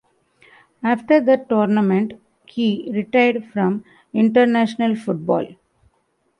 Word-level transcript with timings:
After 0.81 1.21
the 1.21 1.45
tournament, 1.47 2.13
he 2.47 2.89
retired 2.91 3.45
from 3.53 3.85
international 4.15 4.95
football. 4.95 5.45